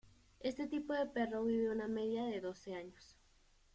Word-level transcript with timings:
Este 0.39 0.65
tipo 0.65 0.93
de 0.93 1.05
perro 1.05 1.43
vive 1.43 1.69
una 1.69 1.87
media 1.87 2.23
de 2.23 2.41
doce 2.41 2.73
años. 2.73 3.15